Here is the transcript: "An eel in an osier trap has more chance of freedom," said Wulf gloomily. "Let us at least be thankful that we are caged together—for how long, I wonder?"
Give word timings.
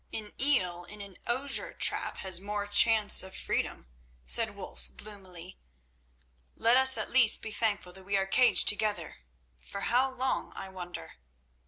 "An 0.11 0.33
eel 0.41 0.83
in 0.85 0.99
an 0.99 1.15
osier 1.27 1.73
trap 1.73 2.17
has 2.17 2.39
more 2.39 2.65
chance 2.65 3.21
of 3.21 3.35
freedom," 3.35 3.87
said 4.25 4.55
Wulf 4.55 4.89
gloomily. 4.97 5.59
"Let 6.55 6.75
us 6.75 6.97
at 6.97 7.11
least 7.11 7.43
be 7.43 7.51
thankful 7.51 7.93
that 7.93 8.03
we 8.03 8.17
are 8.17 8.25
caged 8.25 8.67
together—for 8.67 9.81
how 9.81 10.09
long, 10.11 10.53
I 10.55 10.69
wonder?" 10.69 11.17